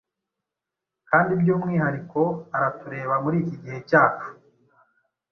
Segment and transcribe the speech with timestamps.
[1.09, 2.21] kandi by’umwihariko
[2.55, 4.29] aratureba muri iki gihe cyacu.